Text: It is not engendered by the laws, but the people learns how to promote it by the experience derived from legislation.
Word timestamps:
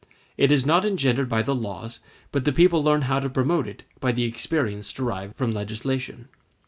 It 0.35 0.51
is 0.51 0.65
not 0.65 0.83
engendered 0.83 1.29
by 1.29 1.43
the 1.43 1.53
laws, 1.53 1.99
but 2.31 2.43
the 2.43 2.51
people 2.51 2.83
learns 2.83 3.03
how 3.03 3.19
to 3.19 3.29
promote 3.29 3.67
it 3.67 3.83
by 3.99 4.11
the 4.11 4.23
experience 4.23 4.91
derived 4.91 5.35
from 5.35 5.51
legislation. 5.51 6.27